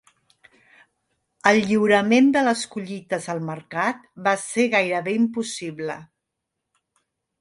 [1.49, 5.99] El lliurament de les collites al mercat va ser gairebé impossible.